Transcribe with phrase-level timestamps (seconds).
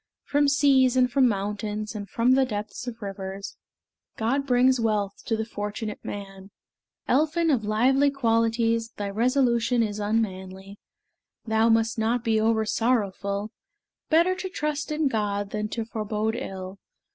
[0.23, 3.55] From seas, and from mountains, And from the depths of rivers,
[4.17, 6.49] God brings wealth to the fortunate man.
[7.07, 10.79] Elphin of lively qualities, Thy resolution is unmanly:
[11.45, 13.49] Thou must not be oversorrowful:
[14.09, 16.79] Better to trust in God than to forebode ill.